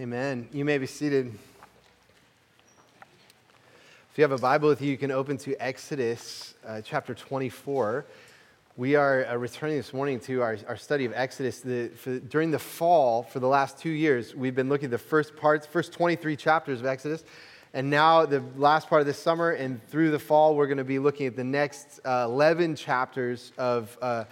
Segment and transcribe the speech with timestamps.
[0.00, 0.48] Amen.
[0.54, 1.26] You may be seated.
[4.10, 8.06] If you have a Bible with you, you can open to Exodus uh, chapter 24.
[8.78, 11.60] We are uh, returning this morning to our, our study of Exodus.
[11.60, 14.96] The, for, during the fall, for the last two years, we've been looking at the
[14.96, 17.22] first parts, first 23 chapters of Exodus.
[17.74, 20.84] And now, the last part of this summer and through the fall, we're going to
[20.84, 24.24] be looking at the next uh, 11 chapters of uh,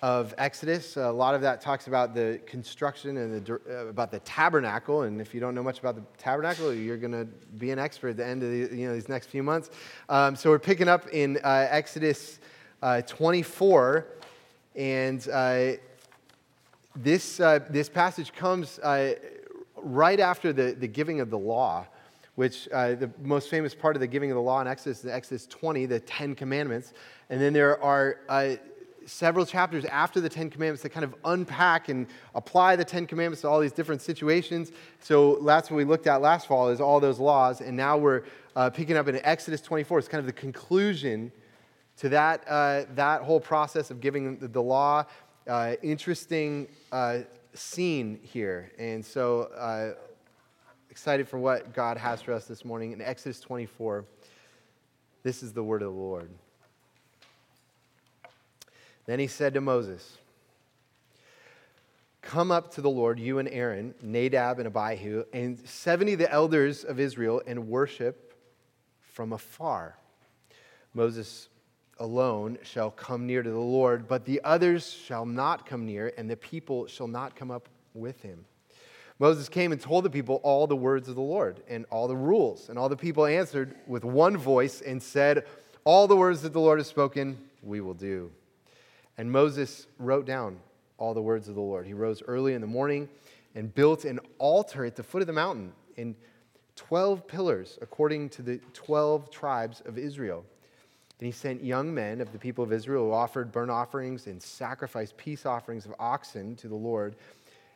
[0.00, 0.96] of Exodus.
[0.96, 5.02] A lot of that talks about the construction and the, uh, about the tabernacle.
[5.02, 8.10] And if you don't know much about the tabernacle, you're going to be an expert
[8.10, 9.70] at the end of the, you know, these next few months.
[10.08, 12.38] Um, so we're picking up in uh, Exodus
[12.80, 14.06] uh, 24.
[14.76, 15.72] And uh,
[16.94, 19.14] this, uh, this passage comes uh,
[19.76, 21.86] right after the, the giving of the law.
[22.36, 25.48] Which the most famous part of the giving of the law in Exodus is Exodus
[25.48, 26.92] 20, the Ten Commandments.
[27.30, 28.20] And then there are
[29.08, 33.42] several chapters after the Ten Commandments that kind of unpack and apply the Ten Commandments
[33.42, 34.72] to all these different situations.
[35.00, 37.60] So that's what we looked at last fall is all those laws.
[37.60, 40.00] And now we're uh, picking up in Exodus 24.
[40.00, 41.32] It's kind of the conclusion
[41.98, 45.04] to that, uh, that whole process of giving the, the law.
[45.46, 47.20] Uh, interesting uh,
[47.54, 48.70] scene here.
[48.78, 49.94] And so uh,
[50.90, 54.04] excited for what God has for us this morning in Exodus 24.
[55.22, 56.30] This is the word of the Lord.
[59.08, 60.18] Then he said to Moses,
[62.20, 66.30] Come up to the Lord, you and Aaron, Nadab and Abihu, and 70 of the
[66.30, 68.34] elders of Israel, and worship
[69.00, 69.96] from afar.
[70.92, 71.48] Moses
[71.98, 76.28] alone shall come near to the Lord, but the others shall not come near, and
[76.28, 78.44] the people shall not come up with him.
[79.18, 82.14] Moses came and told the people all the words of the Lord and all the
[82.14, 82.68] rules.
[82.68, 85.46] And all the people answered with one voice and said,
[85.84, 88.30] All the words that the Lord has spoken, we will do.
[89.18, 90.60] And Moses wrote down
[90.96, 91.86] all the words of the Lord.
[91.86, 93.08] He rose early in the morning
[93.54, 96.14] and built an altar at the foot of the mountain in
[96.76, 100.44] 12 pillars according to the 12 tribes of Israel.
[101.18, 104.40] And he sent young men of the people of Israel who offered burnt offerings and
[104.40, 107.16] sacrificed peace offerings of oxen to the Lord.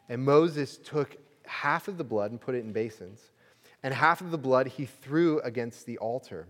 [0.08, 3.32] And Moses took half of the blood and put it in basins,
[3.82, 6.46] and half of the blood he threw against the altar.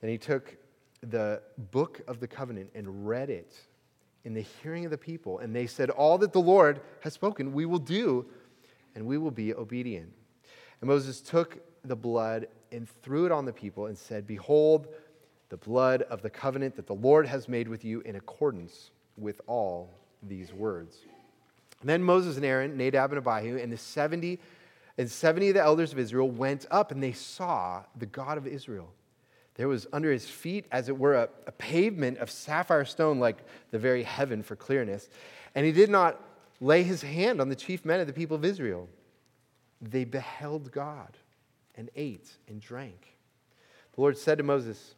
[0.00, 0.56] Then he took
[1.00, 1.42] the
[1.72, 3.56] book of the covenant and read it
[4.26, 5.38] in the hearing of the people.
[5.38, 8.26] And they said, All that the Lord has spoken, we will do,
[8.96, 10.12] and we will be obedient.
[10.80, 14.88] And Moses took the blood and threw it on the people and said, Behold,
[15.48, 19.40] the blood of the covenant that the Lord has made with you in accordance with
[19.46, 19.90] all
[20.24, 20.96] these words.
[21.80, 24.40] And then Moses and Aaron, Nadab and Abihu, and the 70
[24.98, 28.46] and 70 of the elders of Israel went up and they saw the God of
[28.46, 28.88] Israel
[29.56, 33.38] there was under his feet, as it were, a, a, pavement of sapphire stone, like
[33.70, 35.08] the very heaven for clearness.
[35.54, 36.20] And he did not
[36.60, 38.88] lay his hand on the chief men of the people of Israel.
[39.80, 41.16] They beheld God
[41.74, 43.16] and ate and drank.
[43.94, 44.94] The Lord said to Moses,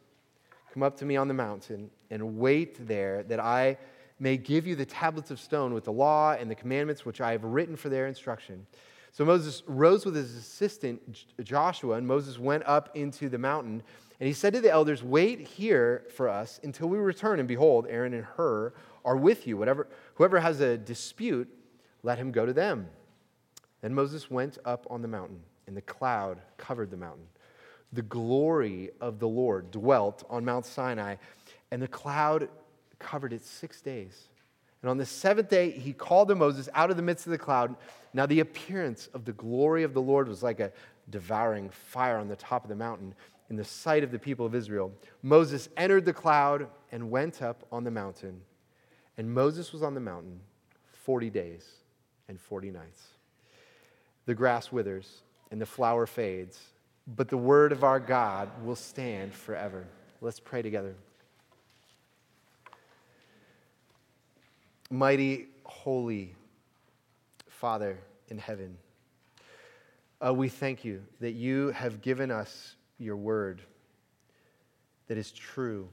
[0.73, 3.77] Come up to me on the mountain and wait there, that I
[4.19, 7.31] may give you the tablets of stone with the law and the commandments which I
[7.31, 8.67] have written for their instruction.
[9.11, 13.81] So Moses rose with his assistant Joshua, and Moses went up into the mountain.
[14.19, 17.39] And he said to the elders, Wait here for us until we return.
[17.39, 18.73] And behold, Aaron and Hur
[19.05, 19.57] are with you.
[19.57, 21.47] Whatever, whoever has a dispute,
[22.03, 22.89] let him go to them.
[23.81, 27.27] Then Moses went up on the mountain, and the cloud covered the mountain.
[27.93, 31.15] The glory of the Lord dwelt on Mount Sinai,
[31.71, 32.49] and the cloud
[32.99, 34.27] covered it six days.
[34.81, 37.37] And on the seventh day, he called to Moses out of the midst of the
[37.37, 37.75] cloud.
[38.13, 40.71] Now, the appearance of the glory of the Lord was like a
[41.09, 43.15] devouring fire on the top of the mountain
[43.49, 44.91] in the sight of the people of Israel.
[45.23, 48.41] Moses entered the cloud and went up on the mountain.
[49.17, 50.39] And Moses was on the mountain
[50.93, 51.65] 40 days
[52.27, 53.03] and 40 nights.
[54.25, 56.59] The grass withers and the flower fades,
[57.07, 59.87] but the word of our God will stand forever.
[60.21, 60.95] Let's pray together.
[64.91, 66.35] Mighty, holy
[67.47, 67.97] Father
[68.29, 68.77] in heaven,
[70.25, 73.61] uh, we thank you that you have given us your word
[75.07, 75.89] that is true,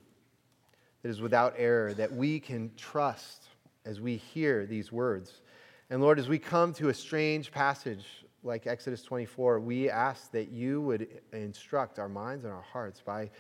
[1.02, 3.44] that is without error, that we can trust
[3.84, 5.40] as we hear these words.
[5.88, 8.04] And Lord, as we come to a strange passage
[8.42, 13.30] like Exodus 24, we ask that you would instruct our minds and our hearts by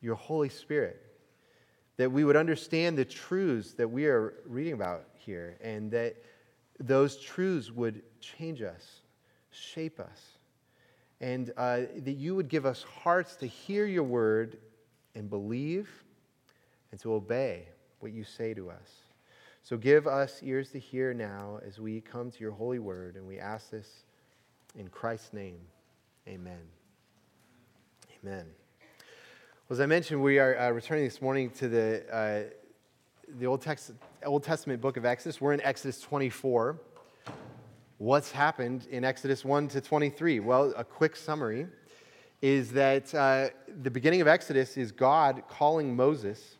[0.00, 1.04] your Holy Spirit,
[1.98, 6.16] that we would understand the truths that we are reading about here, and that
[6.78, 9.02] those truths would change us,
[9.50, 10.38] shape us
[11.20, 14.56] and uh, that you would give us hearts to hear your word
[15.14, 15.88] and believe
[16.90, 17.66] and to obey
[18.00, 18.90] what you say to us.
[19.62, 23.26] So give us ears to hear now as we come to your holy word, and
[23.26, 24.04] we ask this
[24.74, 25.58] In Christ's name,
[26.26, 26.60] amen.
[28.22, 28.46] Amen.
[29.68, 32.42] Well, as I mentioned, we are uh, returning this morning to the, uh,
[33.38, 33.92] the Old, Text,
[34.24, 35.40] Old Testament book of Exodus.
[35.40, 36.78] We're in Exodus 24.
[38.00, 40.40] What's happened in Exodus 1 to 23?
[40.40, 41.66] Well, a quick summary
[42.40, 43.50] is that uh,
[43.82, 46.56] the beginning of Exodus is God calling Moses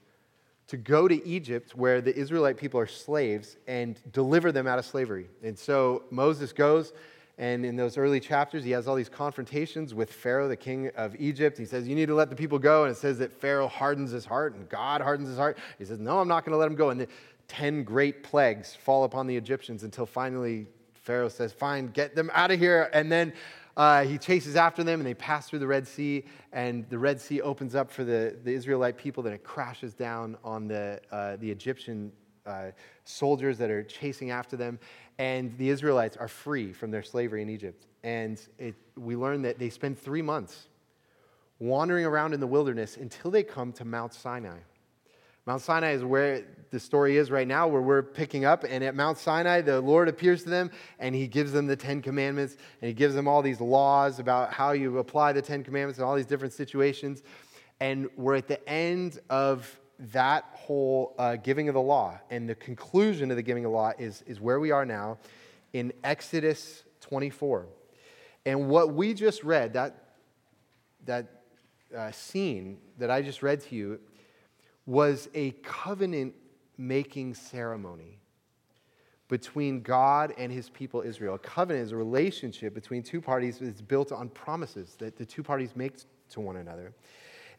[0.66, 4.84] to go to Egypt where the Israelite people are slaves and deliver them out of
[4.84, 5.28] slavery.
[5.42, 6.92] And so Moses goes,
[7.38, 11.16] and in those early chapters, he has all these confrontations with Pharaoh, the king of
[11.18, 11.56] Egypt.
[11.56, 12.84] He says, You need to let the people go.
[12.84, 15.56] And it says that Pharaoh hardens his heart and God hardens his heart.
[15.78, 16.90] He says, No, I'm not going to let them go.
[16.90, 17.08] And the
[17.48, 20.66] 10 great plagues fall upon the Egyptians until finally
[21.10, 22.88] Pharaoh says, Fine, get them out of here.
[22.92, 23.32] And then
[23.76, 27.20] uh, he chases after them and they pass through the Red Sea, and the Red
[27.20, 31.34] Sea opens up for the, the Israelite people, then it crashes down on the, uh,
[31.40, 32.12] the Egyptian
[32.46, 32.66] uh,
[33.02, 34.78] soldiers that are chasing after them,
[35.18, 37.86] and the Israelites are free from their slavery in Egypt.
[38.04, 40.68] And it, we learn that they spend three months
[41.58, 44.58] wandering around in the wilderness until they come to Mount Sinai.
[45.46, 48.64] Mount Sinai is where the story is right now, where we're picking up.
[48.68, 52.00] And at Mount Sinai, the Lord appears to them and he gives them the Ten
[52.02, 55.98] Commandments and he gives them all these laws about how you apply the Ten Commandments
[55.98, 57.22] in all these different situations.
[57.80, 59.80] And we're at the end of
[60.12, 62.18] that whole uh, giving of the law.
[62.30, 65.18] And the conclusion of the giving of the law is, is where we are now
[65.72, 67.66] in Exodus 24.
[68.46, 70.14] And what we just read, that,
[71.04, 71.42] that
[71.96, 74.00] uh, scene that I just read to you,
[74.90, 76.34] was a covenant
[76.76, 78.18] making ceremony
[79.28, 81.36] between God and his people Israel.
[81.36, 85.44] A covenant is a relationship between two parties that's built on promises that the two
[85.44, 85.92] parties make
[86.30, 86.92] to one another.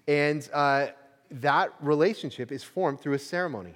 [0.10, 0.88] And uh,
[1.32, 3.76] that relationship is formed through a ceremony.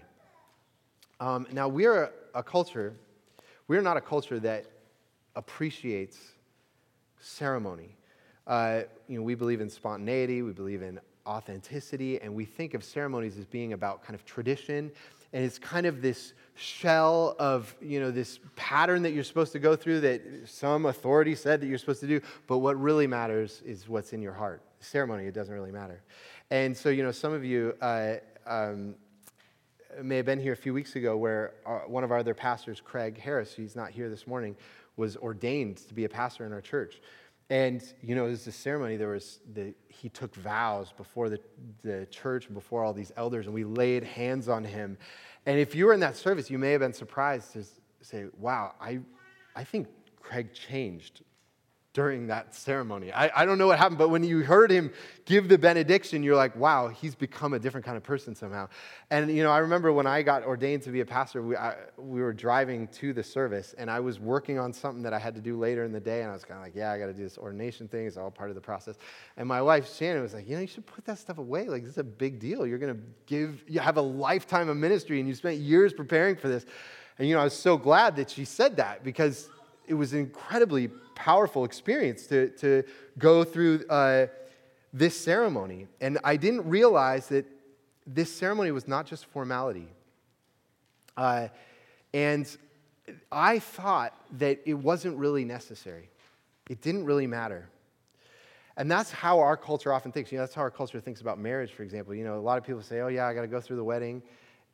[1.21, 2.93] Um, now, we're a, a culture,
[3.69, 4.65] we're not a culture that
[5.37, 6.17] appreciates
[7.21, 7.95] ceremony.
[8.45, 12.83] Uh, you know, we believe in spontaneity, we believe in authenticity, and we think of
[12.83, 14.91] ceremonies as being about kind of tradition.
[15.33, 19.59] And it's kind of this shell of, you know, this pattern that you're supposed to
[19.59, 22.21] go through that some authority said that you're supposed to do.
[22.47, 24.61] But what really matters is what's in your heart.
[24.79, 26.01] Ceremony, it doesn't really matter.
[26.51, 28.95] And so, you know, some of you uh, um,
[30.01, 32.33] may have been here a few weeks ago where our, uh, one of our other
[32.33, 34.55] pastors, Craig Harris, he's not here this morning,
[34.95, 37.01] was ordained to be a pastor in our church.
[37.49, 41.39] And, you know, there's a ceremony, there was the, he took vows before the,
[41.83, 44.97] the church, before all these elders, and we laid hands on him.
[45.45, 47.63] And if you were in that service, you may have been surprised to
[48.01, 48.99] say, wow, I,
[49.55, 49.87] I think
[50.19, 51.21] Craig changed
[51.95, 53.09] during that ceremony.
[53.13, 54.91] I, I don't know what happened, but when you heard him
[55.23, 58.67] give the benediction, you're like, wow, he's become a different kind of person somehow.
[59.09, 61.75] And, you know, I remember when I got ordained to be a pastor, we, I,
[61.97, 65.35] we were driving to the service, and I was working on something that I had
[65.35, 67.05] to do later in the day, and I was kind of like, yeah, I got
[67.05, 68.07] to do this ordination thing.
[68.07, 68.97] It's all part of the process.
[69.37, 71.69] And my wife, Shannon, was like, you know, you should put that stuff away.
[71.69, 72.67] Like, this is a big deal.
[72.67, 76.35] You're going to give, you have a lifetime of ministry, and you spent years preparing
[76.35, 76.65] for this.
[77.17, 79.49] And, you know, I was so glad that she said that because
[79.87, 82.83] it was an incredibly powerful experience to, to
[83.17, 84.27] go through uh,
[84.93, 85.87] this ceremony.
[86.01, 87.45] And I didn't realize that
[88.05, 89.87] this ceremony was not just formality.
[91.17, 91.47] Uh,
[92.13, 92.55] and
[93.31, 96.09] I thought that it wasn't really necessary,
[96.69, 97.69] it didn't really matter.
[98.77, 100.31] And that's how our culture often thinks.
[100.33, 102.13] You know, that's how our culture thinks about marriage, for example.
[102.13, 103.83] You know, a lot of people say, oh, yeah, I got to go through the
[103.85, 104.21] wedding.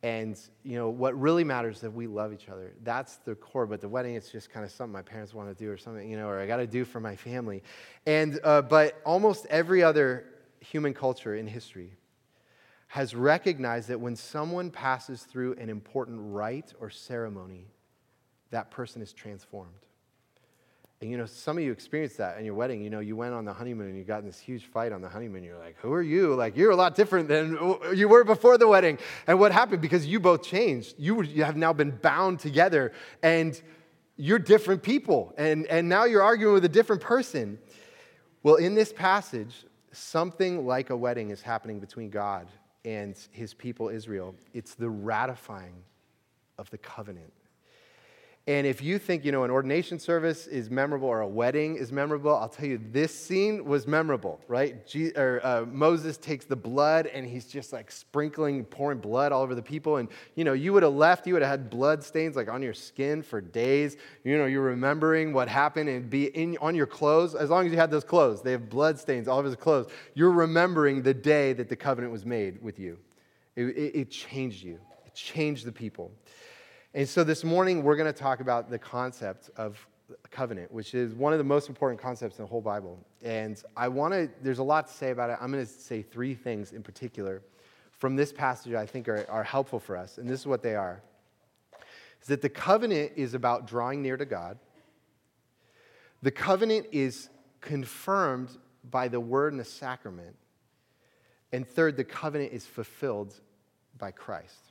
[0.04, 2.74] And, you know, what really matters is that we love each other.
[2.84, 3.68] That's the core.
[3.68, 6.10] But the wedding, it's just kind of something my parents want to do or something,
[6.10, 7.62] you know, or I got to do for my family.
[8.08, 10.26] And, uh, but almost every other
[10.60, 11.92] human culture in history
[12.88, 17.68] has recognized that when someone passes through an important rite or ceremony,
[18.50, 19.86] that person is transformed.
[21.02, 22.84] And you know, some of you experienced that in your wedding.
[22.84, 25.02] You know, you went on the honeymoon and you got in this huge fight on
[25.02, 25.44] the honeymoon.
[25.44, 26.36] You're like, who are you?
[26.36, 27.58] Like, you're a lot different than
[27.96, 29.00] you were before the wedding.
[29.26, 29.82] And what happened?
[29.82, 30.94] Because you both changed.
[31.00, 32.94] You, you have now been bound together
[33.24, 33.60] and
[34.16, 35.34] you're different people.
[35.40, 37.58] And, and now you're arguing with a different person.
[38.44, 42.48] Well, in this passage, something like a wedding is happening between God
[42.86, 44.36] and his people, Israel.
[44.54, 45.84] It's the ratifying
[46.60, 47.34] of the covenant.
[48.48, 51.92] And if you think, you know, an ordination service is memorable or a wedding is
[51.92, 54.86] memorable, I'll tell you, this scene was memorable, right?
[54.88, 59.44] Je- or, uh, Moses takes the blood and he's just like sprinkling, pouring blood all
[59.44, 59.98] over the people.
[59.98, 62.64] And, you know, you would have left, you would have had blood stains like on
[62.64, 63.96] your skin for days.
[64.24, 67.36] You know, you're remembering what happened and be in, on your clothes.
[67.36, 69.86] As long as you had those clothes, they have blood stains all over his clothes.
[70.16, 72.98] You're remembering the day that the covenant was made with you.
[73.56, 76.12] It, it, it changed you, it changed the people.
[76.94, 79.88] And so this morning, we're going to talk about the concept of
[80.30, 83.00] covenant, which is one of the most important concepts in the whole Bible.
[83.22, 85.38] And I want to, there's a lot to say about it.
[85.40, 87.44] I'm going to say three things in particular
[87.98, 90.18] from this passage I think are, are helpful for us.
[90.18, 91.02] And this is what they are
[92.22, 94.60] is that the covenant is about drawing near to God.
[96.22, 97.30] The covenant is
[97.62, 98.50] confirmed
[98.92, 100.36] by the word and the sacrament.
[101.54, 103.40] And third, the covenant is fulfilled
[103.98, 104.71] by Christ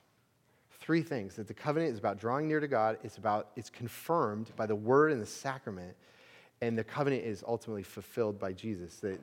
[0.90, 4.50] three things that the covenant is about drawing near to God, it's about it's confirmed
[4.56, 5.94] by the word and the sacrament,
[6.62, 8.97] and the covenant is ultimately fulfilled by Jesus.
[8.97, 9.16] The,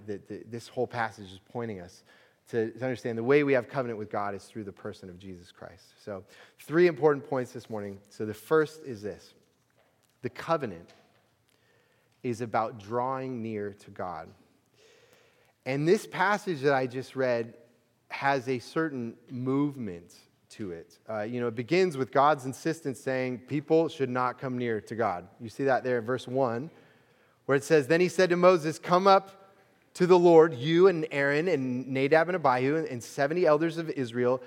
[0.50, 2.04] this whole passage is pointing us
[2.52, 5.20] to, to understand the way we have covenant with God is through the person of
[5.20, 5.84] Jesus Christ.
[6.02, 6.24] So,
[6.58, 8.00] three important points this morning.
[8.12, 9.34] So, the first is this
[10.22, 10.94] the covenant
[12.24, 14.30] is about drawing near to God.
[15.66, 17.56] And this passage that I just read
[18.08, 20.14] has a certain movement
[20.58, 20.98] to it.
[21.10, 24.96] Uh, you know, it begins with God's insistence saying people should not come near to
[24.96, 25.28] God.
[25.40, 26.70] You see that there in verse 1,
[27.46, 29.54] where it says, Then he said to Moses, Come up
[29.94, 34.42] to the Lord, you and Aaron and Nadab and Abihu and 70 elders of Israel,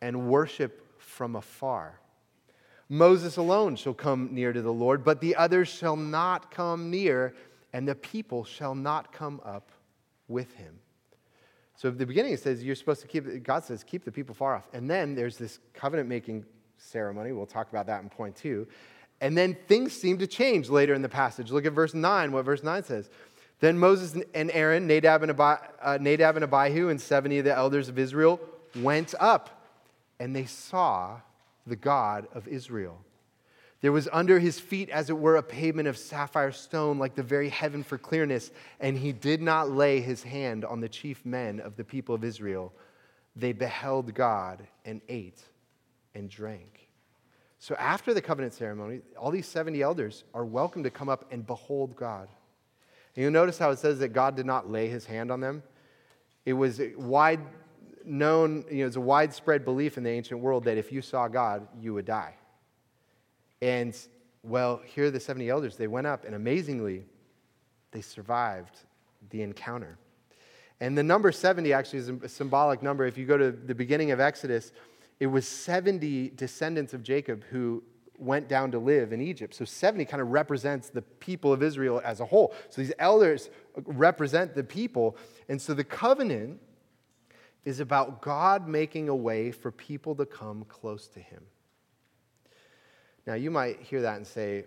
[0.00, 2.00] and worship from afar.
[2.88, 7.34] Moses alone shall come near to the Lord, but the others shall not come near,
[7.72, 9.70] and the people shall not come up
[10.26, 10.78] with him.
[11.80, 14.34] So at the beginning, it says you're supposed to keep, God says, keep the people
[14.34, 14.68] far off.
[14.74, 16.44] And then there's this covenant making
[16.76, 17.32] ceremony.
[17.32, 18.68] We'll talk about that in point two.
[19.22, 21.50] And then things seem to change later in the passage.
[21.50, 23.08] Look at verse 9, what verse 9 says.
[23.60, 25.56] Then Moses and Aaron, Nadab and, uh,
[25.98, 28.38] Nadab and Abihu, and 70 of the elders of Israel
[28.76, 29.64] went up,
[30.18, 31.18] and they saw
[31.66, 32.98] the God of Israel.
[33.80, 37.22] There was under his feet, as it were, a pavement of sapphire stone, like the
[37.22, 41.60] very heaven for clearness, and he did not lay his hand on the chief men
[41.60, 42.74] of the people of Israel.
[43.36, 45.40] They beheld God and ate
[46.14, 46.88] and drank.
[47.58, 51.46] So after the covenant ceremony, all these 70 elders are welcome to come up and
[51.46, 52.28] behold God.
[53.16, 55.62] And you'll notice how it says that God did not lay his hand on them.
[56.44, 57.40] It was wide
[58.04, 61.28] known, you know, it's a widespread belief in the ancient world that if you saw
[61.28, 62.34] God, you would die.
[63.62, 63.96] And
[64.42, 65.76] well, here are the 70 elders.
[65.76, 67.04] They went up, and amazingly,
[67.90, 68.78] they survived
[69.30, 69.98] the encounter.
[70.80, 73.04] And the number 70 actually is a symbolic number.
[73.04, 74.72] If you go to the beginning of Exodus,
[75.18, 77.82] it was 70 descendants of Jacob who
[78.16, 79.54] went down to live in Egypt.
[79.54, 82.54] So 70 kind of represents the people of Israel as a whole.
[82.68, 85.16] So these elders uh, represent the people.
[85.48, 86.60] And so the covenant
[87.64, 91.42] is about God making a way for people to come close to him.
[93.26, 94.64] Now, you might hear that and say,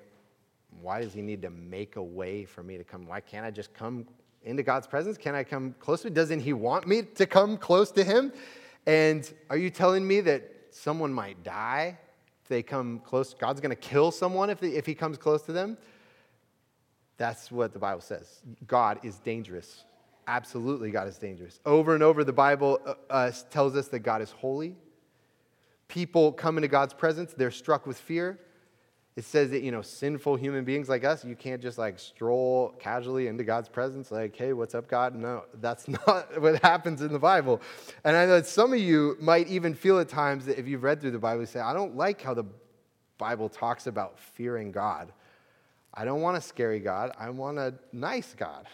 [0.82, 3.08] why does he need to make a way for me to come?
[3.08, 4.08] Why can't I just come
[4.44, 5.18] into God's presence?
[5.18, 6.14] Can I come close to him?
[6.14, 8.32] Doesn't he want me to come close to him?
[8.86, 11.98] And are you telling me that someone might die
[12.42, 13.34] if they come close?
[13.34, 15.78] God's going to kill someone if, they, if he comes close to them?
[17.18, 18.42] That's what the Bible says.
[18.68, 19.86] God is dangerous.
[20.28, 21.60] Absolutely, God is dangerous.
[21.66, 24.76] Over and over, the Bible uh, uh, tells us that God is holy,
[25.94, 28.40] people come into God's presence, they're struck with fear.
[29.16, 32.74] It says that, you know, sinful human beings like us, you can't just like stroll
[32.80, 35.14] casually into God's presence, like, hey, what's up, God?
[35.14, 37.62] No, that's not what happens in the Bible.
[38.04, 40.82] And I know that some of you might even feel at times that if you've
[40.82, 42.46] read through the Bible, you say, I don't like how the
[43.20, 45.14] Bible talks about fearing God.
[45.94, 47.12] I don't want a scary God.
[47.20, 48.66] I want a nice God,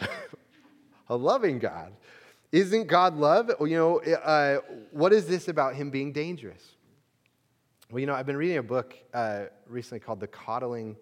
[1.10, 1.92] a loving God.
[2.54, 3.52] Isn't God love?
[3.60, 4.60] You know, uh,
[4.92, 6.78] what is this about him being dangerous?
[7.92, 10.96] Well, you know, I've been reading a book uh, recently called The Coddling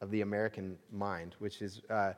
[0.00, 2.14] of the American Mind, which is uh,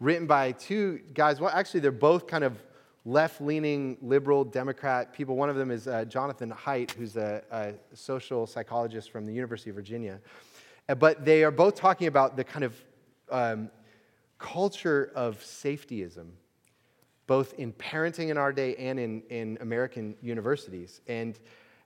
[0.00, 1.40] written by two guys.
[1.40, 2.60] Well, actually, they're both kind of
[3.04, 5.36] left leaning liberal Democrat people.
[5.36, 9.70] One of them is uh, Jonathan Haidt, who's a, a, social psychologist from the University
[9.70, 10.18] of Virginia.
[10.88, 12.74] Uh, but they are both talking about the kind of
[13.30, 13.70] um,
[14.38, 16.30] culture of safetyism,
[17.28, 21.00] both in parenting in our day and in, in American universities.
[21.06, 21.38] And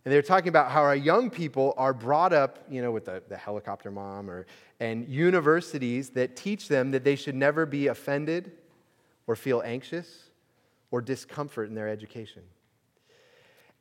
[0.05, 3.23] and they're talking about how our young people are brought up, you know, with the,
[3.29, 4.47] the helicopter mom or,
[4.81, 8.53] and universities that teach them that they should never be offended
[9.29, 10.31] or feel anxious
[10.91, 12.43] or discomfort in their education.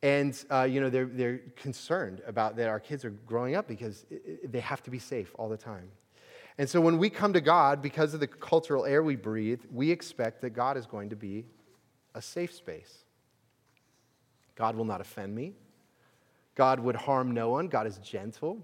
[0.04, 4.06] And, uh, you know, they're, they're concerned about that our kids are growing up because
[4.44, 5.90] they have to be safe all the time.
[6.58, 9.90] And so when we come to God, because of the cultural air we breathe, we
[9.90, 11.46] expect that God is going to be
[12.14, 13.06] a safe space.
[14.56, 15.54] God will not offend me.
[16.56, 17.68] God would harm no one.
[17.68, 18.60] God is gentle.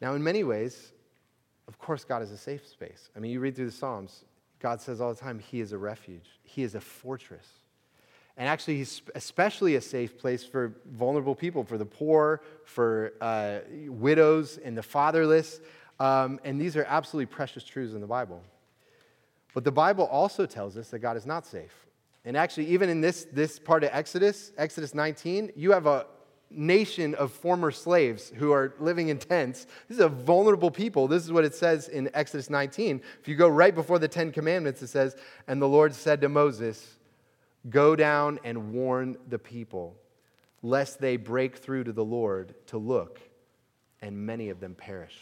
[0.00, 0.92] Now, in many ways,
[1.68, 3.10] of course, God is a safe space.
[3.16, 4.24] I mean, you read through the Psalms,
[4.58, 7.46] God says all the time, He is a refuge, He is a fortress.
[8.36, 13.58] And actually, He's especially a safe place for vulnerable people, for the poor, for uh,
[13.86, 15.60] widows and the fatherless.
[16.00, 18.42] Um, and these are absolutely precious truths in the Bible.
[19.54, 21.86] But the Bible also tells us that God is not safe.
[22.24, 26.06] And actually, even in this, this part of Exodus, Exodus 19, you have a
[26.54, 29.66] nation of former slaves who are living in tents.
[29.88, 31.08] This is a vulnerable people.
[31.08, 33.00] This is what it says in Exodus 19.
[33.20, 35.16] If you go right before the Ten Commandments, it says,
[35.46, 36.96] And the Lord said to Moses,
[37.70, 39.96] Go down and warn the people,
[40.62, 43.20] lest they break through to the Lord to look,
[44.00, 45.18] and many of them perish.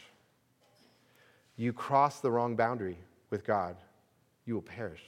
[1.56, 3.76] You cross the wrong boundary with God,
[4.46, 5.02] you will perish.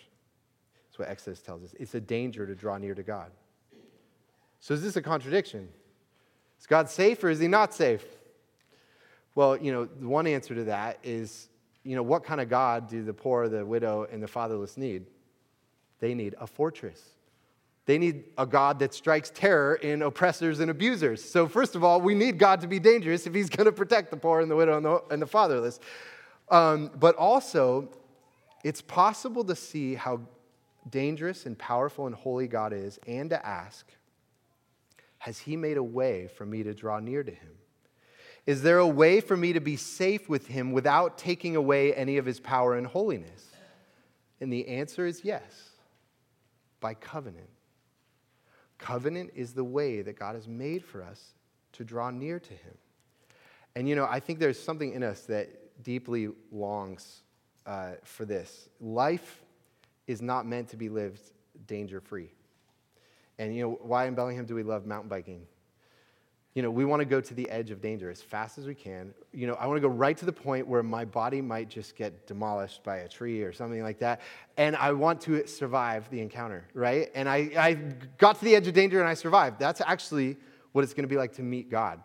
[0.87, 1.75] That's what Exodus tells us.
[1.81, 3.31] It's a danger to draw near to God.
[4.61, 5.69] So, is this a contradiction?
[6.63, 8.05] Is God safe or is he not safe?
[9.35, 11.49] Well, you know, the one answer to that is,
[11.83, 15.07] you know, what kind of God do the poor, the widow, and the fatherless need?
[15.99, 17.03] They need a fortress.
[17.87, 21.25] They need a God that strikes terror in oppressors and abusers.
[21.25, 24.13] So, first of all, we need God to be dangerous if he's going to protect
[24.13, 25.81] the poor and the widow and the, and the fatherless.
[26.49, 27.89] Um, but also,
[28.63, 30.21] it's possible to see how
[30.91, 33.85] dangerous and powerful and holy God is and to ask,
[35.23, 37.53] has He made a way for me to draw near to Him?
[38.45, 42.17] Is there a way for me to be safe with Him without taking away any
[42.17, 43.47] of His power and holiness?
[44.41, 45.71] And the answer is yes,
[46.81, 47.49] by covenant.
[48.79, 51.35] Covenant is the way that God has made for us
[51.75, 52.75] to draw near to Him.
[53.77, 57.23] And you know, I think there's something in us that deeply longs
[57.65, 58.69] uh, for this.
[58.81, 59.45] Life
[60.09, 61.21] is not meant to be lived
[61.69, 62.33] danger free.
[63.39, 65.47] And you know, why in Bellingham do we love mountain biking?
[66.55, 68.75] You know, we want to go to the edge of danger as fast as we
[68.75, 69.15] can.
[69.33, 71.97] You know, I want to go right to the point where my body might just
[71.97, 74.21] get demolished by a tree or something like that.
[74.59, 77.11] And I want to survive the encounter, right?
[77.15, 77.75] And I, I
[78.19, 79.59] got to the edge of danger and I survived.
[79.59, 80.37] That's actually
[80.73, 82.03] what it's going to be like to meet God.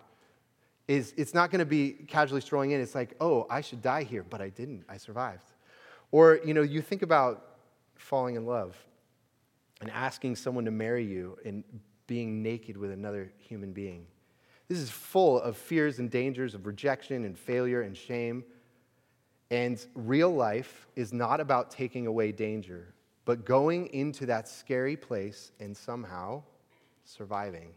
[0.87, 2.79] Is it's not going to be casually strolling in.
[2.79, 4.85] It's like, oh, I should die here, but I didn't.
[4.87, 5.51] I survived.
[6.13, 7.57] Or, you know, you think about
[7.95, 8.77] falling in love
[9.81, 11.63] and asking someone to marry you and
[12.07, 14.07] being naked with another human being.
[14.67, 18.43] This is full of fears and dangers of rejection and failure and shame.
[19.49, 25.51] And real life is not about taking away danger, but going into that scary place
[25.59, 26.43] and somehow
[27.05, 27.71] surviving.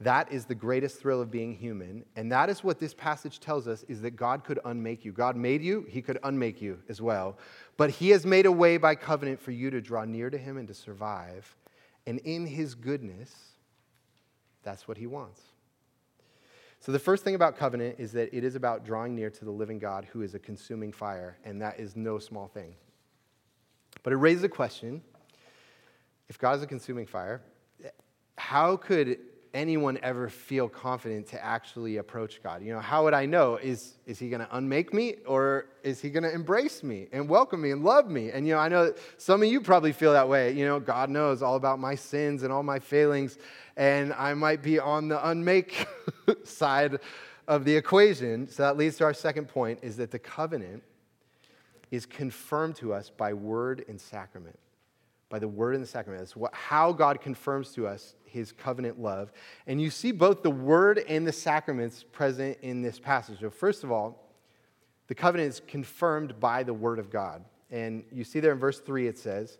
[0.00, 2.04] That is the greatest thrill of being human.
[2.16, 5.12] And that is what this passage tells us is that God could unmake you.
[5.12, 7.38] God made you, he could unmake you as well.
[7.76, 10.56] But he has made a way by covenant for you to draw near to him
[10.56, 11.56] and to survive.
[12.06, 13.32] And in his goodness,
[14.62, 15.40] that's what he wants.
[16.80, 19.50] So, the first thing about covenant is that it is about drawing near to the
[19.50, 22.74] living God who is a consuming fire, and that is no small thing.
[24.02, 25.00] But it raises a question
[26.28, 27.40] if God is a consuming fire,
[28.36, 29.18] how could
[29.54, 32.62] anyone ever feel confident to actually approach God?
[32.62, 33.56] You know, how would I know?
[33.56, 37.28] Is, is he going to unmake me or is he going to embrace me and
[37.28, 38.30] welcome me and love me?
[38.30, 40.52] And, you know, I know some of you probably feel that way.
[40.52, 43.38] You know, God knows all about my sins and all my failings,
[43.76, 45.86] and I might be on the unmake
[46.44, 46.98] side
[47.46, 48.48] of the equation.
[48.48, 50.82] So that leads to our second point is that the covenant
[51.92, 54.58] is confirmed to us by word and sacrament
[55.34, 56.20] by the word and the sacrament.
[56.20, 59.32] That's what, how God confirms to us his covenant love.
[59.66, 63.40] And you see both the word and the sacraments present in this passage.
[63.40, 64.28] So, first of all,
[65.06, 67.44] the covenant is confirmed by the word of God.
[67.70, 69.58] And you see there in verse 3, it says,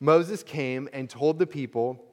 [0.00, 2.04] Moses came and told the people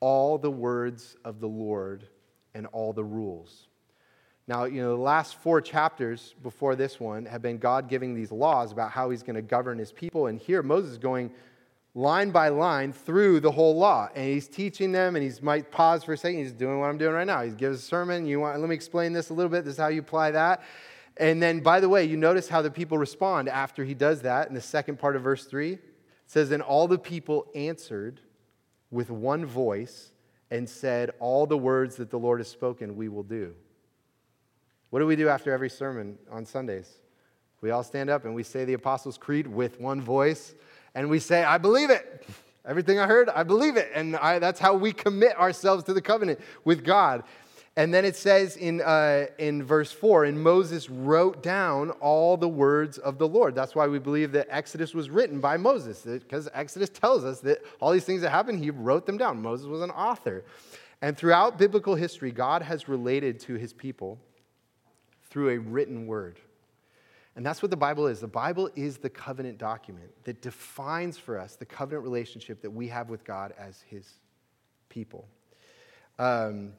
[0.00, 2.06] all the words of the Lord
[2.54, 3.66] and all the rules.
[4.46, 8.30] Now, you know, the last four chapters before this one have been God giving these
[8.30, 10.26] laws about how he's going to govern his people.
[10.26, 11.32] And here, Moses is going
[11.94, 14.08] line by line through the whole law.
[14.14, 16.38] And he's teaching them, and he might pause for a second.
[16.38, 17.42] He's doing what I'm doing right now.
[17.42, 18.26] He gives a sermon.
[18.26, 19.64] You want, let me explain this a little bit.
[19.64, 20.62] This is how you apply that.
[21.18, 24.48] And then, by the way, you notice how the people respond after he does that
[24.48, 25.72] in the second part of verse 3.
[25.72, 25.80] It
[26.26, 28.20] says, And all the people answered
[28.90, 30.12] with one voice
[30.50, 33.54] and said, All the words that the Lord has spoken, we will do.
[34.88, 37.00] What do we do after every sermon on Sundays?
[37.60, 40.54] We all stand up and we say the Apostles' Creed with one voice
[40.94, 42.26] and we say, I believe it.
[42.64, 43.90] Everything I heard, I believe it.
[43.94, 47.24] And I, that's how we commit ourselves to the covenant with God.
[47.74, 52.48] And then it says in, uh, in verse 4, and Moses wrote down all the
[52.48, 53.54] words of the Lord.
[53.54, 57.62] That's why we believe that Exodus was written by Moses, because Exodus tells us that
[57.80, 59.40] all these things that happened, he wrote them down.
[59.40, 60.44] Moses was an author.
[61.00, 64.20] And throughout biblical history, God has related to his people
[65.30, 66.38] through a written word.
[67.34, 68.20] And that's what the Bible is.
[68.20, 72.88] The Bible is the covenant document that defines for us the covenant relationship that we
[72.88, 74.06] have with God as His
[74.88, 75.26] people.
[76.18, 76.74] Um,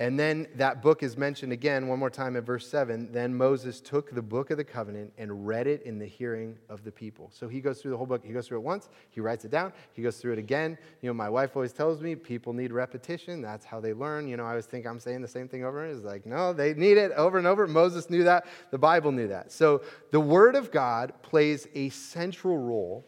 [0.00, 3.12] And then that book is mentioned again one more time in verse 7.
[3.12, 6.82] Then Moses took the book of the covenant and read it in the hearing of
[6.82, 7.30] the people.
[7.32, 8.24] So he goes through the whole book.
[8.24, 10.76] He goes through it once, he writes it down, he goes through it again.
[11.00, 13.40] You know, my wife always tells me people need repetition.
[13.40, 14.26] That's how they learn.
[14.26, 15.96] You know, I always think I'm saying the same thing over and over.
[15.96, 17.68] It's like, no, they need it over and over.
[17.68, 19.52] Moses knew that, the Bible knew that.
[19.52, 23.06] So the Word of God plays a central role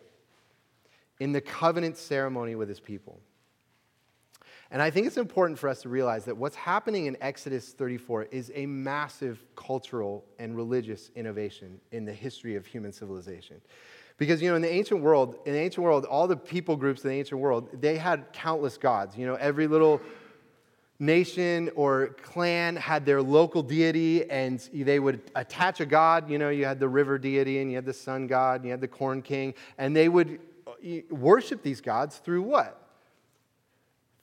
[1.18, 3.20] in the covenant ceremony with his people.
[4.70, 8.24] And I think it's important for us to realize that what's happening in Exodus 34
[8.24, 13.61] is a massive cultural and religious innovation in the history of human civilization.
[14.18, 17.05] Because, you know, in the ancient world, in the ancient world, all the people groups
[17.05, 19.16] in the ancient world, they had countless gods.
[19.16, 20.00] You know, every little
[20.98, 26.31] nation or clan had their local deity and they would attach a god.
[26.31, 28.70] You know, you had the river deity and you had the sun god and you
[28.70, 29.55] had the corn king.
[29.76, 30.72] And they would uh,
[31.11, 32.86] worship these gods through what?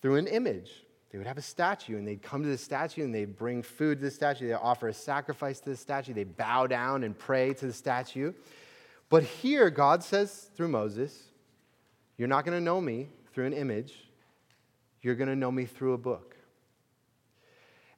[0.03, 0.69] Through an image.
[1.11, 3.99] They would have a statue and they'd come to the statue and they'd bring food
[3.99, 4.49] to the statue.
[4.49, 6.13] They'd offer a sacrifice to the statue.
[6.13, 8.33] They'd bow down and pray to the statue.
[9.07, 11.17] But here, God says through Moses,
[12.17, 13.93] You're not going to know me through an image,
[15.01, 16.35] you're going to know me through a book.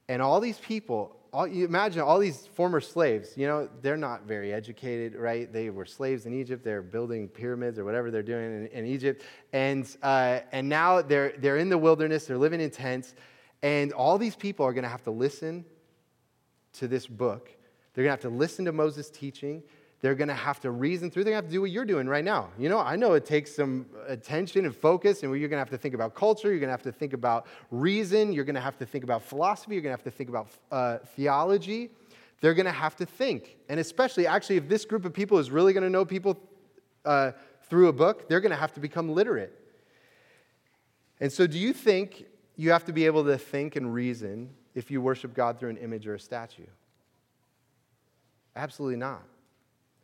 [0.08, 4.22] And all these people, all, you imagine all these former slaves, you know, they're not
[4.22, 5.52] very educated, right?
[5.52, 6.64] They were slaves in Egypt.
[6.64, 9.22] They're building pyramids or whatever they're doing in, in Egypt.
[9.52, 13.14] And, uh, and now they're, they're in the wilderness, they're living in tents.
[13.62, 15.66] And all these people are going to have to listen
[16.78, 17.54] to this book.
[17.92, 19.62] They're going to have to listen to Moses' teaching.
[20.06, 21.24] They're going to have to reason through.
[21.24, 22.50] They're going to have to do what you're doing right now.
[22.56, 25.70] You know, I know it takes some attention and focus, and you're going to have
[25.70, 26.50] to think about culture.
[26.50, 28.32] You're going to have to think about reason.
[28.32, 29.74] You're going to have to think about philosophy.
[29.74, 31.90] You're going to have to think about uh, theology.
[32.40, 33.56] They're going to have to think.
[33.68, 36.38] And especially, actually, if this group of people is really going to know people
[37.04, 37.32] uh,
[37.68, 39.60] through a book, they're going to have to become literate.
[41.18, 44.88] And so, do you think you have to be able to think and reason if
[44.88, 46.66] you worship God through an image or a statue?
[48.54, 49.24] Absolutely not.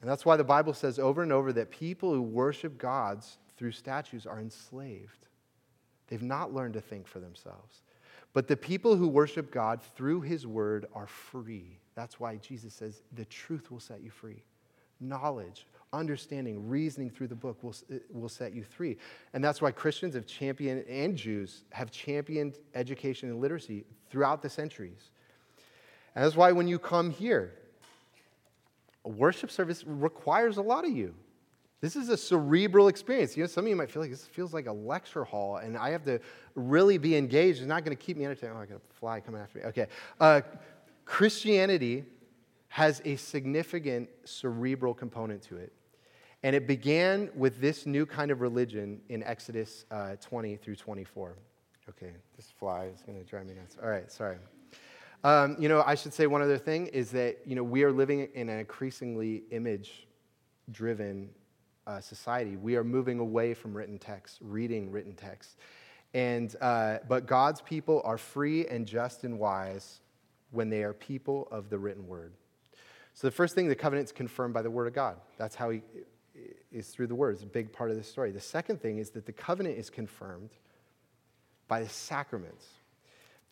[0.03, 3.71] And that's why the Bible says over and over that people who worship gods through
[3.71, 5.29] statues are enslaved.
[6.09, 7.83] They've not learned to think for themselves.
[8.33, 11.79] But the people who worship God through his word are free.
[11.95, 14.43] That's why Jesus says the truth will set you free.
[15.01, 17.75] Knowledge, understanding, reasoning through the book will,
[18.11, 18.97] will set you free.
[19.35, 24.49] And that's why Christians have championed, and Jews have championed education and literacy throughout the
[24.49, 25.11] centuries.
[26.17, 27.55] And that's why when you come here,
[29.05, 31.15] a worship service requires a lot of you.
[31.81, 33.37] This is a cerebral experience.
[33.37, 35.77] You know, some of you might feel like this feels like a lecture hall, and
[35.77, 36.21] I have to
[36.55, 37.59] really be engaged.
[37.59, 38.53] It's not going to keep me entertained.
[38.55, 39.65] Oh, I got a fly coming after me.
[39.65, 39.87] Okay.
[40.21, 40.43] Uh,
[41.05, 42.05] Christianity
[42.69, 45.73] has a significant cerebral component to it.
[46.45, 51.37] And it began with this new kind of religion in Exodus uh, 20 through 24.
[51.89, 53.77] Okay, this fly is going to drive me nuts.
[53.83, 54.37] All right, sorry.
[55.25, 57.93] Um, you know, I should say one other thing is that, you know, we are
[57.93, 60.09] living in an increasingly image
[60.71, 61.31] driven
[61.87, 62.57] uh, society.
[62.57, 65.59] We are moving away from written text, reading written text.
[66.15, 70.01] And, uh, but God's people are free and just and wise
[70.51, 72.33] when they are people of the written word.
[73.15, 75.17] So the first thing, the covenant is confirmed by the word of God.
[75.39, 75.83] That's how he
[76.73, 77.35] is through the word.
[77.35, 78.33] It's a big part of the story.
[78.33, 80.51] The second thing is that the covenant is confirmed
[81.69, 82.67] by the sacraments.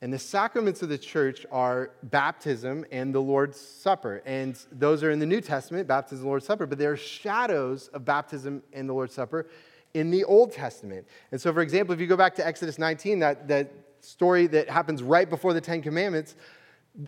[0.03, 4.23] And the sacraments of the church are baptism and the Lord's Supper.
[4.25, 6.97] And those are in the New Testament, baptism and the Lord's Supper, but there are
[6.97, 9.47] shadows of baptism and the Lord's Supper
[9.93, 11.07] in the Old Testament.
[11.33, 14.71] And so, for example, if you go back to Exodus 19, that, that story that
[14.71, 16.35] happens right before the Ten Commandments,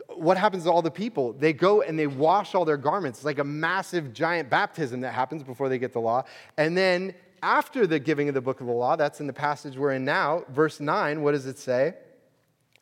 [0.09, 1.33] what happens to all the people?
[1.33, 3.21] They go and they wash all their garments.
[3.21, 6.25] It's like a massive, giant baptism that happens before they get the law.
[6.59, 9.77] And then after the giving of the book of the law, that's in the passage
[9.77, 11.95] we're in now, verse 9, what does it say?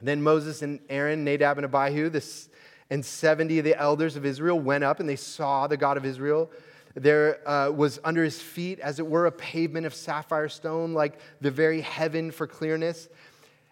[0.02, 2.48] Then Moses and Aaron, Nadab and Abihu, this,
[2.90, 6.04] and 70 of the elders of Israel went up and they saw the God of
[6.04, 6.50] Israel.
[6.94, 11.20] There uh, was under his feet, as it were, a pavement of sapphire stone, like
[11.40, 13.08] the very heaven for clearness.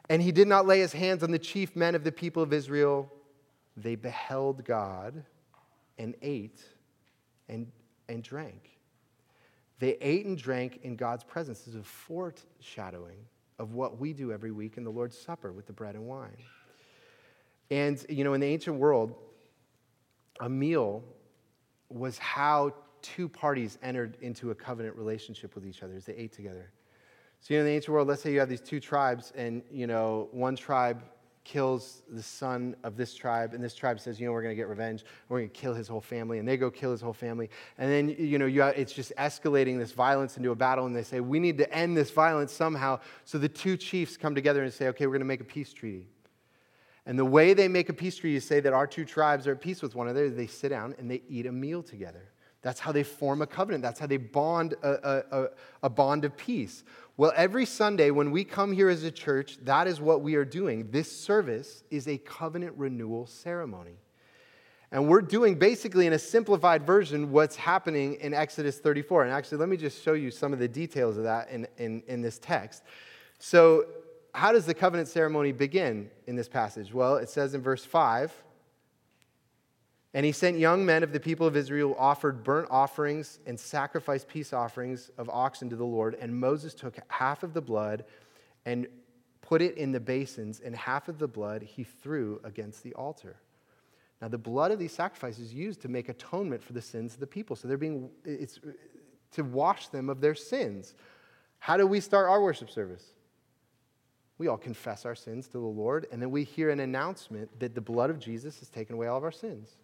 [0.08, 2.52] And he did not lay his hands on the chief men of the people of
[2.52, 3.12] Israel.
[3.76, 5.24] They beheld God
[5.98, 6.62] and ate
[7.48, 7.66] and,
[8.08, 8.78] and drank.
[9.80, 11.60] They ate and drank in God's presence.
[11.60, 13.18] This is a foreshadowing
[13.58, 16.36] of what we do every week in the Lord's Supper with the bread and wine.
[17.70, 19.14] And, you know, in the ancient world,
[20.40, 21.02] a meal
[21.90, 26.32] was how two parties entered into a covenant relationship with each other as they ate
[26.32, 26.70] together.
[27.40, 29.62] So, you know, in the ancient world, let's say you have these two tribes, and,
[29.70, 31.02] you know, one tribe
[31.48, 34.60] kills the son of this tribe, and this tribe says, you know, we're going to
[34.60, 35.02] get revenge.
[35.30, 37.48] We're going to kill his whole family, and they go kill his whole family.
[37.78, 41.02] And then, you know, you, it's just escalating this violence into a battle, and they
[41.02, 43.00] say, we need to end this violence somehow.
[43.24, 45.72] So the two chiefs come together and say, okay, we're going to make a peace
[45.72, 46.06] treaty.
[47.06, 49.52] And the way they make a peace treaty is say that our two tribes are
[49.52, 52.30] at peace with one another, they sit down and they eat a meal together.
[52.62, 53.82] That's how they form a covenant.
[53.82, 55.48] That's how they bond a, a,
[55.84, 56.82] a, bond of peace.
[57.16, 60.44] Well, every Sunday when we come here as a church, that is what we are
[60.44, 60.90] doing.
[60.90, 63.98] This service is a covenant renewal ceremony.
[64.90, 69.24] And we're doing basically in a simplified version what's happening in Exodus 34.
[69.24, 72.02] And actually, let me just show you some of the details of that in, in,
[72.08, 72.82] in this text.
[73.38, 73.84] So,
[74.34, 76.92] how does the covenant ceremony begin in this passage?
[76.92, 78.32] Well, it says in verse 5
[80.14, 84.26] And he sent young men of the people of Israel, offered burnt offerings and sacrificed
[84.26, 86.16] peace offerings of oxen to the Lord.
[86.20, 88.04] And Moses took half of the blood
[88.64, 88.86] and
[89.42, 93.36] put it in the basins, and half of the blood he threw against the altar.
[94.20, 97.20] Now, the blood of these sacrifices is used to make atonement for the sins of
[97.20, 97.54] the people.
[97.54, 98.58] So they're being, it's
[99.32, 100.94] to wash them of their sins.
[101.58, 103.04] How do we start our worship service?
[104.38, 107.74] We all confess our sins to the Lord, and then we hear an announcement that
[107.74, 109.76] the blood of Jesus has taken away all of our sins.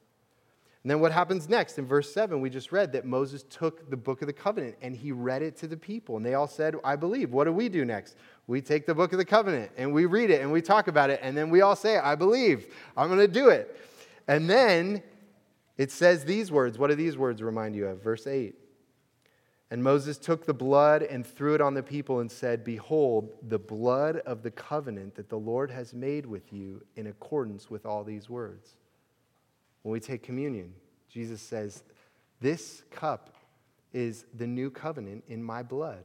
[0.85, 1.79] And then what happens next?
[1.79, 4.94] In verse 7, we just read that Moses took the book of the covenant and
[4.94, 6.18] he read it to the people.
[6.18, 7.33] And they all said, I believe.
[7.33, 8.16] What do we do next?
[8.47, 11.09] We take the book of the covenant and we read it and we talk about
[11.09, 11.20] it.
[11.23, 12.66] And then we all say, I believe.
[12.99, 13.81] I'm going to do it.
[14.29, 15.03] And then
[15.79, 16.79] it says these words.
[16.79, 18.03] What do these words remind you of?
[18.03, 18.55] Verse 8.
[19.70, 23.59] And Moses took the blood and threw it on the people and said, Behold, the
[23.59, 28.05] blood of the covenant that the Lord has made with you in accordance with all
[28.05, 28.77] these words.
[29.85, 30.73] When we take communion,
[31.11, 31.85] Jesus says,
[32.40, 33.37] This cup
[33.92, 36.05] is the new covenant in my blood.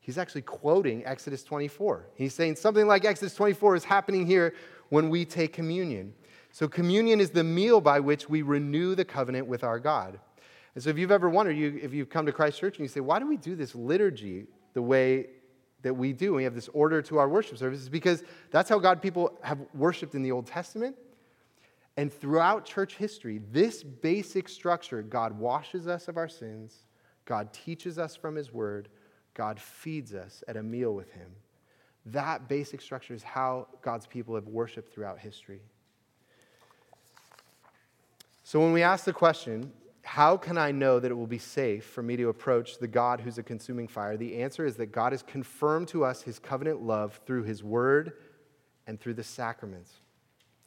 [0.00, 2.06] He's actually quoting Exodus 24.
[2.14, 4.54] He's saying something like Exodus 24 is happening here
[4.88, 6.14] when we take communion.
[6.52, 10.18] So, communion is the meal by which we renew the covenant with our God.
[10.74, 12.88] And so, if you've ever wondered, you, if you've come to Christ Church and you
[12.88, 15.26] say, why do we do this liturgy the way
[15.82, 16.32] that we do?
[16.32, 20.14] We have this order to our worship services because that's how God people have worshiped
[20.14, 20.96] in the Old Testament.
[21.96, 26.86] And throughout church history, this basic structure God washes us of our sins,
[27.24, 28.88] God teaches us from His Word,
[29.34, 31.30] God feeds us at a meal with Him.
[32.06, 35.60] That basic structure is how God's people have worshiped throughout history.
[38.42, 41.84] So when we ask the question, how can I know that it will be safe
[41.84, 44.16] for me to approach the God who's a consuming fire?
[44.16, 48.14] The answer is that God has confirmed to us his covenant love through his word
[48.86, 50.01] and through the sacraments.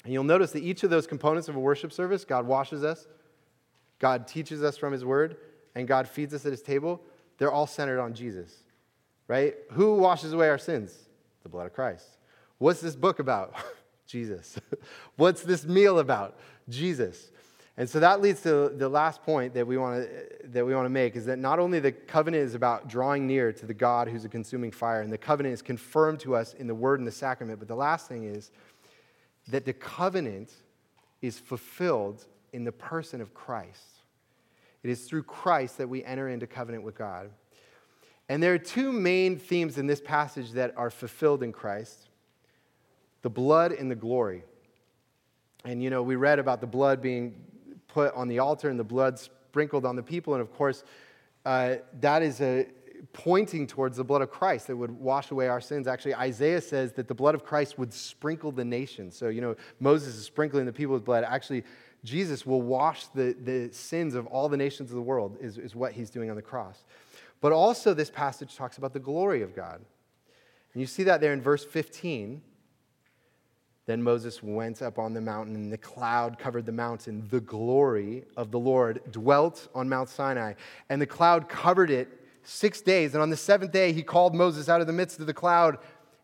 [0.06, 3.08] And you'll notice that each of those components of a worship service, God washes us,
[3.98, 5.38] God teaches us from his word,
[5.74, 7.02] and God feeds us at his table,
[7.39, 8.54] they're all centered on Jesus,
[9.28, 9.56] right?
[9.72, 10.96] Who washes away our sins?
[11.41, 12.06] The blood of Christ.
[12.60, 13.56] What's this book about?
[14.06, 14.60] Jesus.
[15.15, 16.38] What's this meal about?
[16.70, 17.32] Jesus.
[17.78, 20.86] And so that leads to the last point that we want to that we want
[20.86, 24.08] to make is that not only the covenant is about drawing near to the God
[24.08, 27.08] who's a consuming fire, and the covenant is confirmed to us in the word and
[27.08, 28.52] the sacrament, but the last thing is
[29.48, 30.52] that the covenant
[31.22, 34.02] is fulfilled in the person of Christ.
[34.84, 37.30] It is through Christ that we enter into covenant with God.
[38.30, 42.10] And there are two main themes in this passage that are fulfilled in Christ
[43.22, 44.44] the blood and the glory.
[45.64, 47.34] And you know, we read about the blood being
[47.88, 50.34] put on the altar and the blood sprinkled on the people.
[50.36, 50.84] And of course,
[51.44, 52.68] uh, that is a
[53.13, 55.88] pointing towards the blood of Christ that would wash away our sins.
[55.88, 59.12] Actually, Isaiah says that the blood of Christ would sprinkle the nation.
[59.12, 61.24] So, you know, Moses is sprinkling the people with blood.
[61.24, 61.63] Actually,
[62.04, 65.76] Jesus will wash the, the sins of all the nations of the world, is, is
[65.76, 66.84] what he's doing on the cross.
[67.41, 69.82] But also, this passage talks about the glory of God.
[70.74, 72.41] And you see that there in verse 15.
[73.88, 77.28] Then Moses went up on the mountain, and the cloud covered the mountain.
[77.30, 80.54] The glory of the Lord dwelt on Mount Sinai,
[80.89, 83.14] and the cloud covered it six days.
[83.14, 85.78] And on the seventh day, he called Moses out of the midst of the cloud,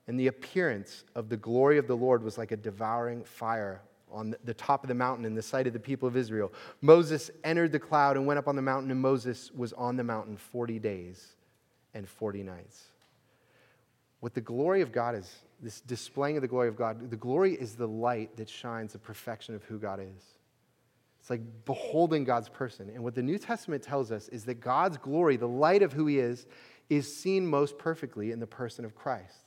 [0.08, 3.82] and the appearance of the glory of the Lord was like a devouring fire
[4.12, 6.52] on the top of the mountain in the sight of the people of Israel.
[6.82, 10.04] Moses entered the cloud and went up on the mountain, and Moses was on the
[10.04, 11.36] mountain 40 days
[11.94, 12.84] and 40 nights.
[14.20, 17.10] What the glory of God is this displaying of the glory of God.
[17.10, 20.24] The glory is the light that shines the perfection of who God is.
[21.22, 22.90] It's like beholding God's person.
[22.90, 26.08] And what the New Testament tells us is that God's glory, the light of who
[26.08, 26.48] He is,
[26.90, 29.38] is seen most perfectly in the person of Christ.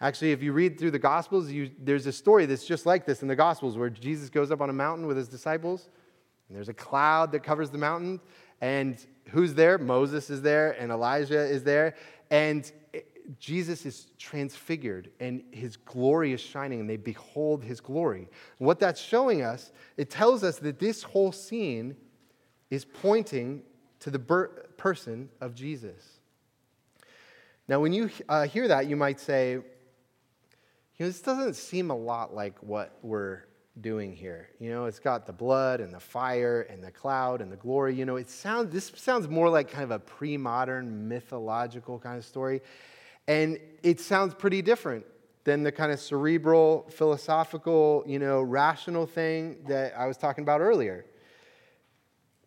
[0.00, 3.20] Actually, if you read through the Gospels, you, there's a story that's just like this
[3.20, 5.90] in the Gospels where Jesus goes up on a mountain with his disciples,
[6.48, 8.18] and there's a cloud that covers the mountain.
[8.62, 9.76] And who's there?
[9.76, 11.94] Moses is there, and Elijah is there.
[12.30, 12.70] And
[13.38, 18.28] Jesus is transfigured and his glory is shining and they behold his glory.
[18.58, 21.96] What that's showing us, it tells us that this whole scene
[22.70, 23.62] is pointing
[24.00, 26.20] to the person of Jesus.
[27.68, 29.62] Now, when you uh, hear that, you might say, You
[30.98, 33.44] know, this doesn't seem a lot like what we're
[33.80, 34.50] doing here.
[34.58, 37.94] You know, it's got the blood and the fire and the cloud and the glory.
[37.94, 42.24] You know, it sounds this sounds more like kind of a pre-modern mythological kind of
[42.24, 42.60] story.
[43.28, 45.04] And it sounds pretty different
[45.44, 50.60] than the kind of cerebral, philosophical, you know, rational thing that I was talking about
[50.60, 51.04] earlier.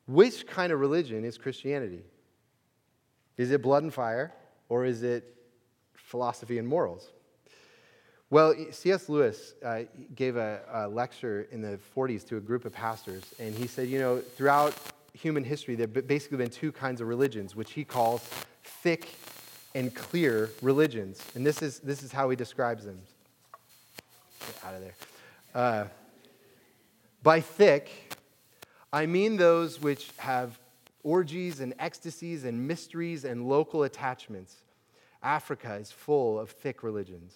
[0.07, 2.03] Which kind of religion is Christianity?
[3.37, 4.33] Is it blood and fire
[4.69, 5.35] or is it
[5.95, 7.09] philosophy and morals?
[8.29, 9.07] Well, C.S.
[9.07, 9.83] Lewis uh,
[10.15, 13.87] gave a, a, lecture in the 40s to a group of pastors, and he said,
[13.87, 14.75] you know, throughout
[15.13, 18.27] human history, there have basically been two kinds of religions, which he calls
[18.63, 19.09] thick
[19.75, 21.21] and clear religions.
[21.35, 22.97] And this is, this is how he describes them.
[24.39, 24.93] Get out of there.
[25.53, 25.85] Uh,
[27.21, 28.15] by thick,
[28.91, 30.57] I mean those which have
[31.03, 34.55] orgies and ecstasies and mysteries and local attachments.
[35.21, 37.35] Africa is full of thick religions.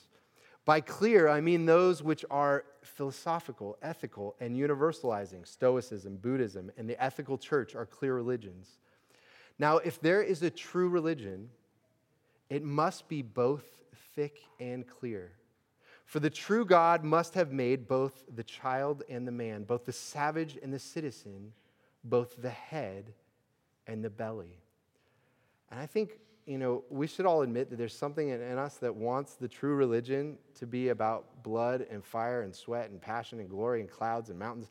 [0.63, 5.45] By clear, I mean those which are philosophical, ethical, and universalizing.
[5.45, 8.78] Stoicism, Buddhism, and the ethical church are clear religions.
[9.58, 11.49] Now, if there is a true religion,
[12.49, 13.63] it must be both
[14.15, 15.31] thick and clear.
[16.05, 19.93] For the true God must have made both the child and the man, both the
[19.93, 21.53] savage and the citizen,
[22.03, 23.13] both the head
[23.85, 24.57] and the belly.
[25.69, 28.95] And I think you know, we should all admit that there's something in, us that
[28.95, 33.47] wants the true religion to be about blood and fire and sweat and passion and
[33.47, 34.67] glory and clouds and mountains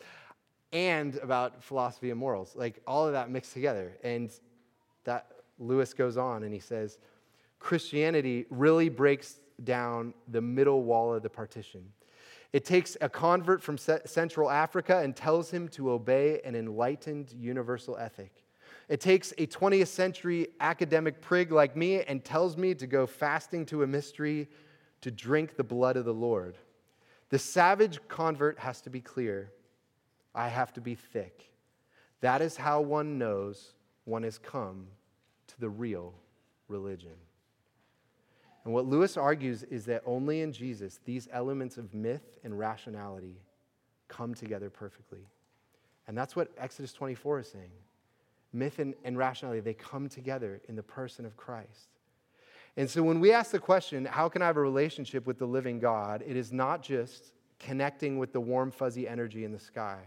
[0.72, 2.56] and about philosophy and morals.
[2.56, 3.96] Like all of that mixed together.
[4.02, 4.32] And
[5.04, 6.98] that Lewis goes on and he says,
[7.59, 11.92] Christianity really breaks down the middle wall of the partition.
[12.53, 17.99] It takes a convert from Central Africa and tells him to obey an enlightened universal
[17.99, 18.33] ethic.
[18.88, 23.66] It takes a 20th century academic prig like me and tells me to go fasting
[23.66, 24.49] to a mystery
[25.03, 26.57] to drink the blood of the Lord.
[27.29, 29.53] The savage convert has to be clear.
[30.35, 31.53] I have to be thick.
[32.23, 34.87] That is how one knows one has come
[35.49, 36.14] to the real
[36.68, 37.14] religion.
[38.64, 43.37] And what Lewis argues is that only in Jesus these elements of myth and rationality
[44.09, 45.27] come together perfectly.
[46.07, 47.71] And that's what Exodus 24 is saying
[48.53, 51.88] myth and, and rationality, they come together in the person of Christ.
[52.77, 55.47] And so when we ask the question, how can I have a relationship with the
[55.47, 56.23] living God?
[56.27, 59.99] It is not just connecting with the warm, fuzzy energy in the sky.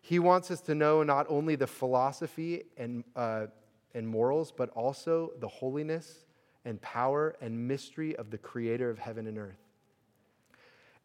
[0.00, 3.46] He wants us to know not only the philosophy and, uh,
[3.94, 6.25] and morals, but also the holiness
[6.66, 9.62] and power and mystery of the creator of heaven and earth.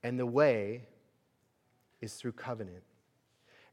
[0.03, 0.81] And the way
[2.01, 2.83] is through covenant.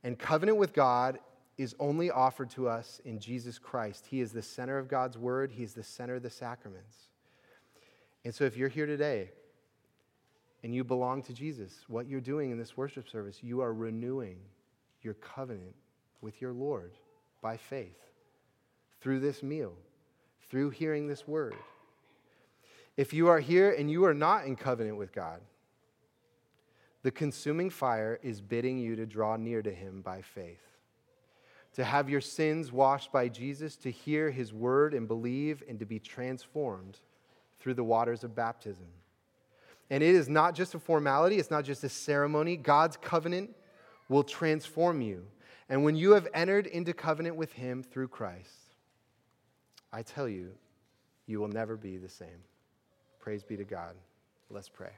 [0.04, 1.18] And covenant with God
[1.56, 4.06] is only offered to us in Jesus Christ.
[4.08, 7.08] He is the center of God's word, He is the center of the sacraments.
[8.24, 9.30] And so if you're here today
[10.62, 14.36] and you belong to Jesus, what you're doing in this worship service, you are renewing
[15.00, 15.74] your covenant
[16.20, 16.92] with your Lord
[17.40, 17.98] by faith
[19.00, 19.72] through this meal,
[20.50, 21.54] through hearing this word.
[22.98, 25.40] If you are here and you are not in covenant with God,
[27.02, 30.68] the consuming fire is bidding you to draw near to him by faith
[31.78, 35.86] to have your sins washed by Jesus, to hear his word and believe, and to
[35.86, 36.98] be transformed
[37.60, 38.86] through the waters of baptism.
[39.88, 42.56] And it is not just a formality, it's not just a ceremony.
[42.56, 43.54] God's covenant
[44.08, 45.24] will transform you.
[45.68, 48.74] And when you have entered into covenant with him through Christ,
[49.92, 50.50] I tell you,
[51.26, 52.42] you will never be the same.
[53.18, 53.94] Praise be to God.
[54.50, 54.90] Let's pray.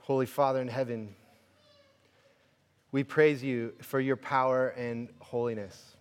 [0.00, 1.14] Holy Father in heaven,
[2.90, 5.96] we praise you for your power and holiness.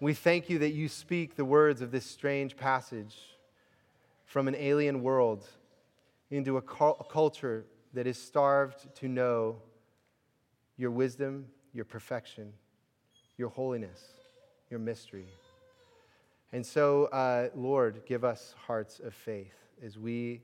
[0.00, 3.16] We thank you that you speak the words of this strange passage
[4.26, 5.44] from an alien world
[6.30, 7.64] into a, culture
[7.94, 9.56] that is starved to know
[10.76, 12.52] your wisdom, your perfection,
[13.36, 14.00] your holiness,
[14.70, 15.26] your mystery.
[16.52, 20.42] And so, uh, Lord, give us hearts of faith as we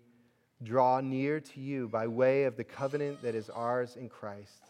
[0.63, 4.63] draw near to you by way of the covenant that is ours in Christ.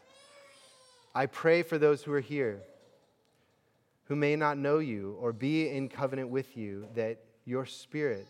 [1.14, 2.60] I pray for those who are here
[4.06, 8.26] who may not know you or be in covenant with you that your spirit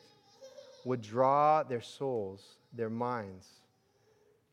[0.85, 2.43] would draw their souls,
[2.73, 3.49] their minds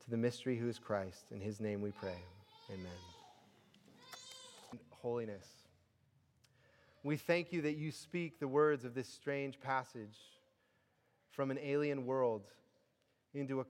[0.04, 1.26] to the mystery who is Christ.
[1.32, 2.18] In his name we pray.
[2.72, 2.92] Amen.
[5.02, 5.61] Holiness.
[7.04, 10.20] We thank you that you speak the words of this strange passage
[11.32, 12.44] from an alien world
[13.34, 13.66] into a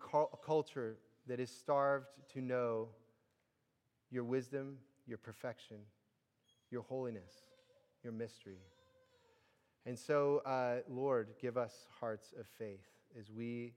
[0.45, 2.89] culture that is starved to know
[4.09, 5.77] your wisdom, your perfection,
[6.71, 7.32] your holiness,
[8.03, 8.59] your mystery.
[9.86, 12.86] And so, uh, Lord, give us hearts of faith
[13.17, 13.73] as we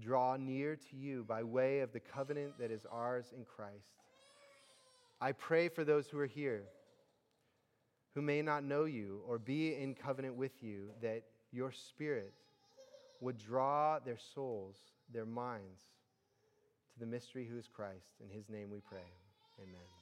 [0.00, 4.02] draw near to you by way of the covenant that is ours in Christ.
[5.20, 6.64] I pray for those who are here
[8.14, 12.32] who may not know you or be in covenant with you that your Spirit
[13.20, 14.76] would draw their souls,
[15.12, 15.82] their minds,
[16.92, 18.16] to the mystery who is Christ.
[18.22, 19.06] In his name we pray.
[19.62, 19.99] Amen.